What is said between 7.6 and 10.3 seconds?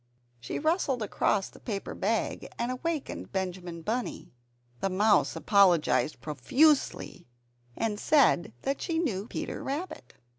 and said that she knew Peter Rabbit.